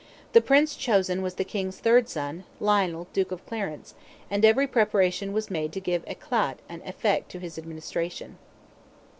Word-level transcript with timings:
The 0.33 0.41
Prince 0.41 0.75
chosen 0.75 1.21
was 1.21 1.35
the 1.35 1.43
King's 1.43 1.77
third 1.77 2.09
son, 2.09 2.43
Lionel, 2.59 3.07
Duke 3.13 3.31
of 3.31 3.45
Clarence; 3.45 3.93
and 4.31 4.43
every 4.43 4.65
preparation 4.65 5.31
was 5.31 5.51
made 5.51 5.71
to 5.73 5.79
give 5.79 6.03
eclat 6.07 6.57
and 6.67 6.81
effect 6.87 7.29
to 7.33 7.39
his 7.39 7.59
administration. 7.59 8.39